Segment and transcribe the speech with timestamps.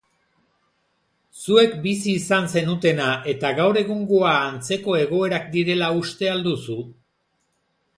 [1.41, 6.81] Zuek bizi izan zenutena eta gaur egungoa antzeko egoerak direla uste al duzu?